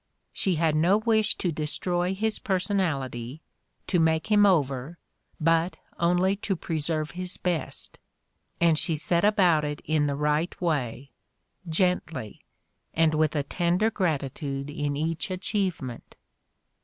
She 0.33 0.55
had 0.55 0.75
no 0.75 0.97
wish 0.97 1.35
to 1.35 1.51
destroy 1.51 2.15
his 2.15 2.39
personality, 2.39 3.43
to 3.85 3.99
make 3.99 4.31
him 4.31 4.47
over, 4.47 4.97
but 5.39 5.77
only 5.99 6.35
to 6.37 6.55
preserve 6.55 7.11
his 7.11 7.37
best, 7.37 7.99
and 8.59 8.79
she 8.79 8.95
set 8.95 9.23
about 9.23 9.63
it 9.63 9.79
in 9.85 10.07
the 10.07 10.15
right 10.15 10.49
W£y— 10.59 11.09
gently, 11.79 12.41
and 12.95 13.13
with 13.13 13.35
a 13.35 13.43
tender 13.43 13.91
gratitude 13.91 14.71
in 14.71 14.95
each 14.97 15.29
achievement." 15.29 16.15